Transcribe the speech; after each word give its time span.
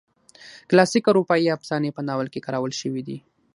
کلاسیکي 0.69 1.07
اروپایي 1.09 1.53
افسانې 1.57 1.89
په 1.93 2.01
ناول 2.07 2.27
کې 2.33 2.43
کارول 2.45 2.71
شوي 2.81 3.01
دي. 3.07 3.17